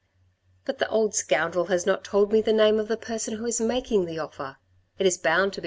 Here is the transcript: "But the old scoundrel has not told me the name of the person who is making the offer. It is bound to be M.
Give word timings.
"But 0.65 0.79
the 0.79 0.89
old 0.89 1.13
scoundrel 1.13 1.65
has 1.65 1.85
not 1.85 2.03
told 2.03 2.31
me 2.31 2.41
the 2.41 2.51
name 2.51 2.79
of 2.79 2.87
the 2.87 2.97
person 2.97 3.35
who 3.35 3.45
is 3.45 3.61
making 3.61 4.05
the 4.05 4.17
offer. 4.17 4.57
It 4.97 5.05
is 5.05 5.19
bound 5.19 5.53
to 5.53 5.59
be 5.59 5.59
M. 5.59 5.59